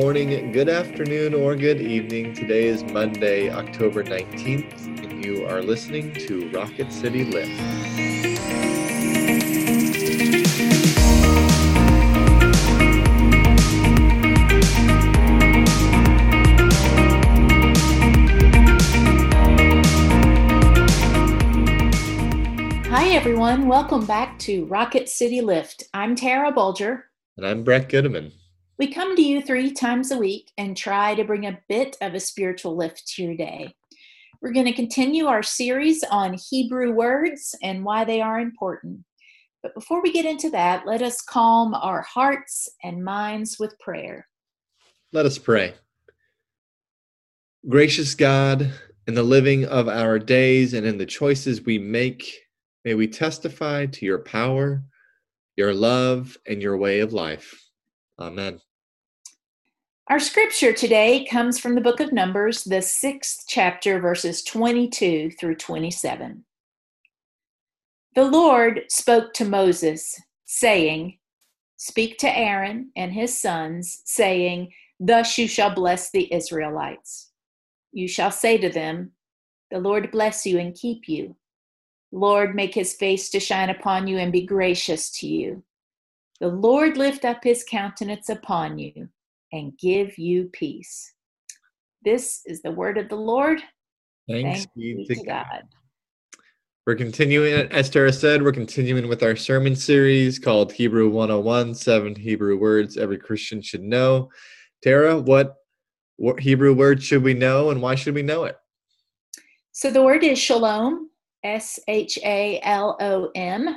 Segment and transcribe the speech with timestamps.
[0.00, 2.32] morning, good afternoon, or good evening.
[2.32, 7.50] Today is Monday, October 19th, and you are listening to Rocket City Lift.
[22.88, 23.66] Hi, everyone.
[23.66, 25.88] Welcome back to Rocket City Lift.
[25.92, 27.06] I'm Tara Bulger.
[27.36, 28.30] And I'm Brett Goodeman.
[28.78, 32.14] We come to you three times a week and try to bring a bit of
[32.14, 33.74] a spiritual lift to your day.
[34.40, 39.00] We're going to continue our series on Hebrew words and why they are important.
[39.64, 44.28] But before we get into that, let us calm our hearts and minds with prayer.
[45.12, 45.74] Let us pray.
[47.68, 48.72] Gracious God,
[49.08, 52.32] in the living of our days and in the choices we make,
[52.84, 54.84] may we testify to your power,
[55.56, 57.60] your love, and your way of life.
[58.20, 58.60] Amen.
[60.10, 65.56] Our scripture today comes from the book of Numbers, the sixth chapter, verses 22 through
[65.56, 66.46] 27.
[68.14, 71.18] The Lord spoke to Moses, saying,
[71.76, 77.30] Speak to Aaron and his sons, saying, Thus you shall bless the Israelites.
[77.92, 79.12] You shall say to them,
[79.70, 81.36] The Lord bless you and keep you.
[82.12, 85.64] Lord, make his face to shine upon you and be gracious to you.
[86.40, 89.10] The Lord lift up his countenance upon you
[89.52, 91.12] and give you peace.
[92.04, 93.60] This is the word of the Lord.
[94.28, 95.46] Thanks, Thanks be to God.
[95.50, 95.62] God.
[96.86, 102.14] We're continuing, as Tara said, we're continuing with our sermon series called Hebrew 101 Seven
[102.14, 104.30] Hebrew Words Every Christian Should Know.
[104.82, 105.56] Tara, what,
[106.16, 108.56] what Hebrew word should we know and why should we know it?
[109.72, 111.10] So the word is shalom,
[111.44, 113.76] S H A L O M.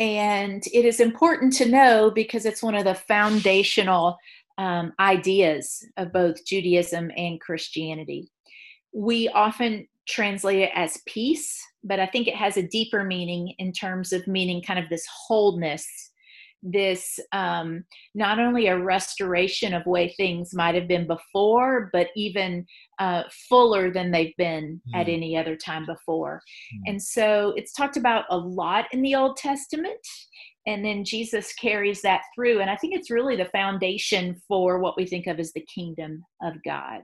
[0.00, 4.18] And it is important to know because it's one of the foundational
[4.58, 8.30] um, ideas of both Judaism and Christianity.
[8.92, 13.72] We often translate it as peace, but I think it has a deeper meaning in
[13.72, 15.86] terms of meaning kind of this wholeness,
[16.62, 22.64] this um, not only a restoration of way things might have been before, but even
[22.98, 25.00] uh, fuller than they've been mm.
[25.00, 26.40] at any other time before.
[26.74, 26.90] Mm.
[26.90, 30.06] And so it's talked about a lot in the Old Testament
[30.66, 32.60] and then Jesus carries that through.
[32.60, 36.24] And I think it's really the foundation for what we think of as the kingdom
[36.42, 37.02] of God.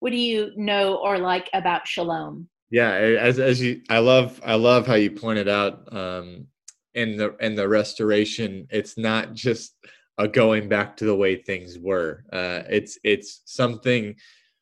[0.00, 2.48] What do you know or like about shalom?
[2.70, 6.46] Yeah, as as you, I love I love how you pointed out um,
[6.94, 8.66] in the in the restoration.
[8.70, 9.74] It's not just
[10.18, 12.24] a going back to the way things were.
[12.32, 14.14] Uh, it's it's something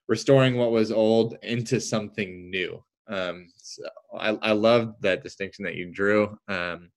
[0.07, 2.83] restoring what was old into something new.
[3.09, 3.83] Um, so
[4.19, 6.39] I I love that distinction that you drew.
[6.49, 6.91] Um,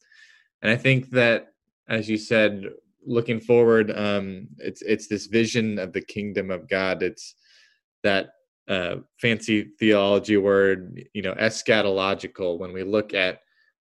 [0.62, 1.53] and I think that,
[1.88, 2.66] as you said,
[3.06, 7.03] looking forward, um, it's it's this vision of the kingdom of God.
[7.03, 7.35] It's
[8.03, 8.29] that
[8.68, 12.59] uh, fancy theology word, you know, eschatological.
[12.59, 13.40] When we look at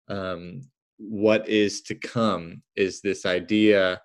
[0.09, 0.63] um,
[0.99, 4.01] what is to come, is this idea.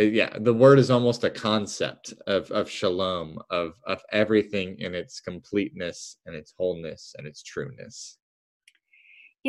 [0.00, 4.94] Uh, yeah, the word is almost a concept of of shalom, of of everything in
[4.94, 8.17] its completeness and its wholeness and its trueness.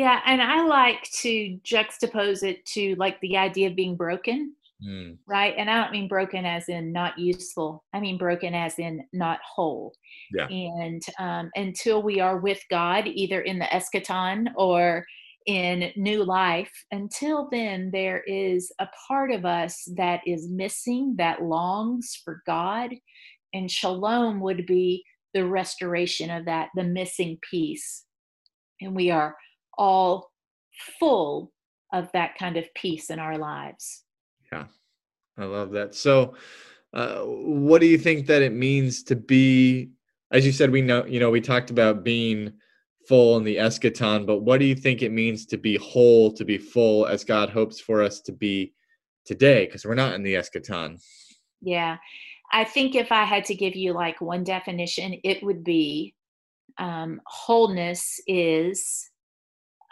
[0.00, 5.18] Yeah, and I like to juxtapose it to like the idea of being broken, mm.
[5.28, 5.52] right?
[5.58, 7.84] And I don't mean broken as in not useful.
[7.92, 9.92] I mean broken as in not whole.
[10.32, 10.46] Yeah.
[10.46, 15.04] And um, until we are with God, either in the eschaton or
[15.44, 21.42] in new life, until then, there is a part of us that is missing, that
[21.42, 22.88] longs for God.
[23.52, 28.06] And shalom would be the restoration of that, the missing piece.
[28.80, 29.36] And we are
[29.80, 30.30] all
[30.98, 31.50] full
[31.92, 34.04] of that kind of peace in our lives.
[34.52, 34.66] Yeah,
[35.38, 35.94] I love that.
[35.94, 36.34] So,
[36.92, 39.90] uh, what do you think that it means to be,
[40.30, 42.52] as you said, we know, you know, we talked about being
[43.08, 46.44] full in the eschaton, but what do you think it means to be whole, to
[46.44, 48.74] be full as God hopes for us to be
[49.24, 49.64] today?
[49.64, 51.00] Because we're not in the eschaton.
[51.62, 51.96] Yeah.
[52.52, 56.14] I think if I had to give you like one definition, it would be
[56.78, 59.09] um, wholeness is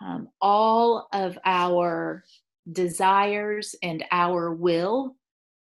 [0.00, 2.24] um, all of our
[2.70, 5.16] desires and our will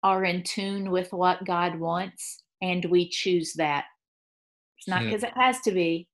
[0.02, 3.84] are in tune with what God wants, and we choose that.
[4.78, 5.28] It's not because hmm.
[5.28, 6.08] it has to be,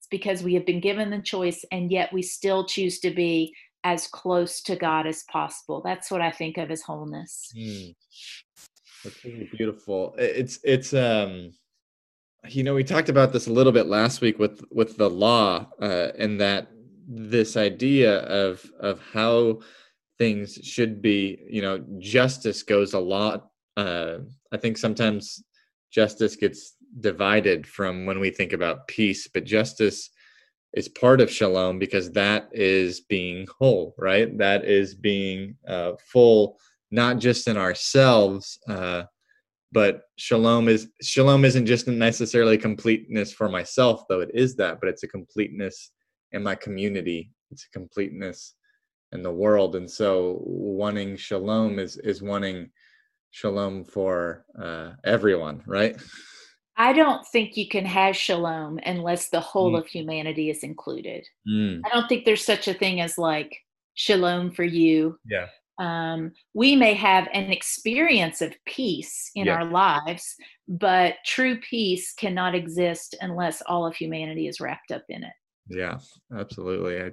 [0.00, 3.54] it's because we have been given the choice, and yet we still choose to be
[3.84, 5.82] as close to God as possible.
[5.84, 7.52] That's what I think of as wholeness.
[7.56, 7.94] Mm.
[9.04, 10.14] That's really beautiful.
[10.16, 11.52] It's it's um
[12.48, 15.66] you know we talked about this a little bit last week with with the law
[15.80, 16.68] uh and that
[17.06, 19.60] this idea of of how
[20.18, 24.18] things should be you know justice goes a lot uh
[24.52, 25.42] i think sometimes
[25.94, 30.10] justice gets divided from when we think about peace, but justice
[30.74, 34.36] is part of shalom because that is being whole, right?
[34.38, 36.58] That is being uh, full,
[36.90, 39.04] not just in ourselves, uh,
[39.72, 44.88] but shalom is shalom isn't just necessarily completeness for myself, though it is that, but
[44.88, 45.90] it's a completeness
[46.34, 47.30] in my community.
[47.50, 48.54] It's a completeness
[49.12, 52.70] in the world, and so wanting shalom is is wanting
[53.30, 55.96] shalom for uh, everyone, right?
[56.76, 59.78] I don't think you can have shalom unless the whole mm.
[59.78, 61.24] of humanity is included.
[61.48, 61.82] Mm.
[61.84, 63.56] I don't think there's such a thing as like
[63.94, 65.16] shalom for you.
[65.24, 65.46] Yeah.
[65.78, 69.54] Um, we may have an experience of peace in yeah.
[69.54, 70.34] our lives,
[70.68, 75.32] but true peace cannot exist unless all of humanity is wrapped up in it.
[75.68, 75.98] Yeah,
[76.36, 77.00] absolutely.
[77.00, 77.12] I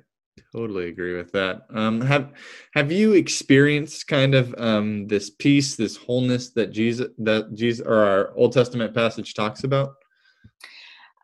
[0.54, 1.62] totally agree with that.
[1.74, 2.34] Um, have
[2.74, 7.96] Have you experienced kind of um, this peace, this wholeness that Jesus that Jesus or
[7.96, 9.94] our Old Testament passage talks about?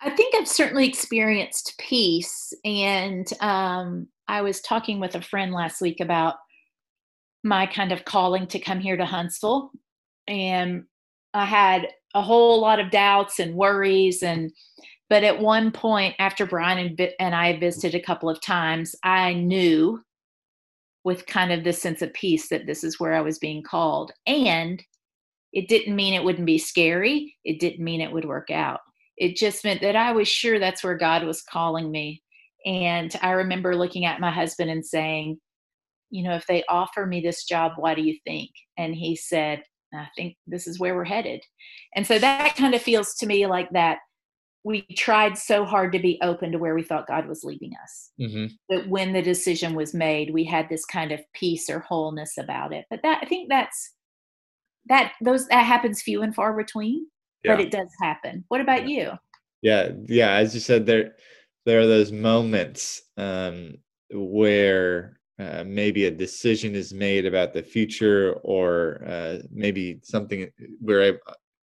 [0.02, 5.82] I think I've certainly experienced peace, and um, I was talking with a friend last
[5.82, 6.36] week about
[7.44, 9.72] my kind of calling to come here to Huntsville,
[10.28, 10.84] and
[11.34, 14.52] I had a whole lot of doubts and worries and
[15.10, 19.34] but at one point, after Brian and, and I visited a couple of times, I
[19.34, 20.02] knew
[21.04, 24.12] with kind of this sense of peace that this is where I was being called.
[24.26, 24.84] And
[25.54, 28.82] it didn't mean it wouldn't be scary, it didn't mean it would work out.
[29.16, 32.22] It just meant that I was sure that's where God was calling me.
[32.66, 35.40] And I remember looking at my husband and saying,
[36.10, 38.50] You know, if they offer me this job, what do you think?
[38.78, 39.64] And he said,
[39.94, 41.42] I think this is where we're headed.
[41.96, 44.00] And so that kind of feels to me like that
[44.64, 48.12] we tried so hard to be open to where we thought God was leading us.
[48.20, 48.46] Mm-hmm.
[48.70, 52.74] That when the decision was made, we had this kind of peace or wholeness about
[52.74, 52.86] it.
[52.90, 53.94] But that I think that's
[54.90, 57.08] that those that happens few and far between,
[57.44, 57.56] yeah.
[57.56, 58.44] but it does happen.
[58.50, 59.12] What about you?
[59.62, 60.32] Yeah, yeah.
[60.32, 61.16] As you said, there
[61.66, 63.76] there are those moments um,
[64.12, 70.50] where uh, maybe a decision is made about the future, or uh, maybe something
[70.82, 71.20] we're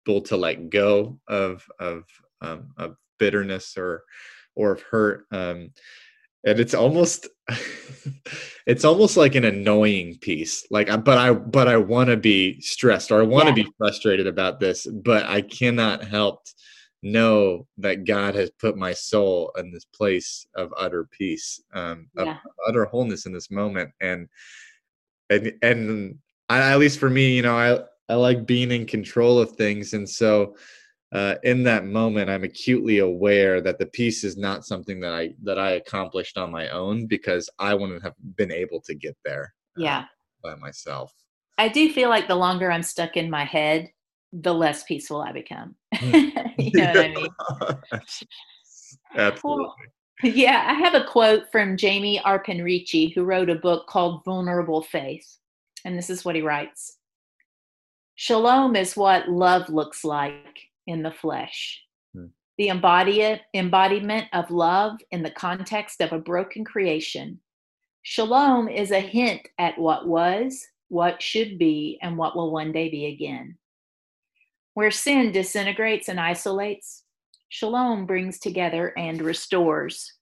[0.08, 2.04] able to let go of of
[2.42, 4.04] um, of bitterness or
[4.56, 5.72] or of hurt um,
[6.44, 7.28] and it's almost
[8.68, 13.12] it's almost like an annoying peace like but i but i want to be stressed
[13.12, 13.66] or i want to yeah.
[13.66, 16.42] be frustrated about this but i cannot help
[17.04, 22.32] know that god has put my soul in this place of utter peace um yeah.
[22.32, 24.28] of utter wholeness in this moment and
[25.30, 26.16] and and
[26.50, 27.80] I, at least for me you know i
[28.12, 30.56] i like being in control of things and so
[31.14, 35.34] uh, in that moment i'm acutely aware that the peace is not something that i
[35.44, 39.54] that i accomplished on my own because i wouldn't have been able to get there
[39.78, 40.06] uh, yeah.
[40.44, 41.14] by myself.
[41.58, 43.90] I do feel like the longer i'm stuck in my head
[44.34, 45.76] the less peaceful i become.
[45.94, 46.30] Hmm.
[46.58, 47.28] you know what i mean?
[49.16, 49.66] Absolutely.
[49.66, 49.76] Well,
[50.24, 54.84] yeah i have a quote from jamie arpin ricci who wrote a book called vulnerable
[54.84, 55.40] faith
[55.86, 56.98] and this is what he writes.
[58.16, 61.82] Shalom is what love looks like in the flesh.
[62.14, 62.28] Hmm.
[62.58, 67.40] The embodiment of love in the context of a broken creation.
[68.04, 72.90] Shalom is a hint at what was, what should be, and what will one day
[72.90, 73.58] be again.
[74.74, 77.04] Where sin disintegrates and isolates,
[77.50, 80.14] shalom brings together and restores.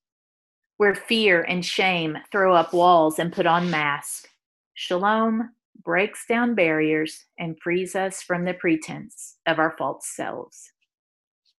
[0.77, 4.27] Where fear and shame throw up walls and put on masks,
[4.73, 5.51] shalom
[5.83, 10.71] breaks down barriers and frees us from the pretense of our false selves.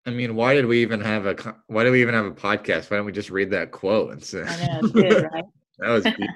[0.06, 2.90] I mean, why did we even have a why did we even have a podcast?
[2.90, 5.44] Why don't we just read that quote and say I know, good, right?
[5.80, 6.28] that was beautiful.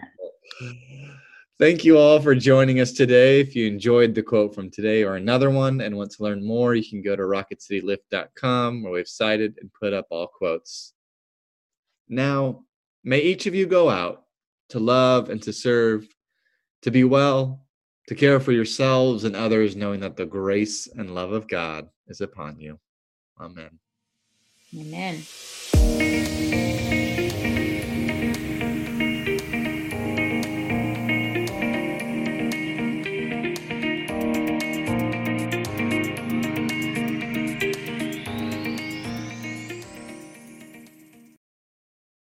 [1.60, 3.40] Thank you all for joining us today.
[3.40, 6.76] If you enjoyed the quote from today or another one and want to learn more,
[6.76, 10.94] you can go to rocketcitylift.com where we've cited and put up all quotes.
[12.10, 12.64] Now,
[13.04, 14.24] may each of you go out
[14.70, 16.08] to love and to serve,
[16.82, 17.64] to be well,
[18.08, 22.22] to care for yourselves and others, knowing that the grace and love of God is
[22.22, 22.80] upon you.
[23.40, 23.80] Amen.
[24.76, 25.24] Amen.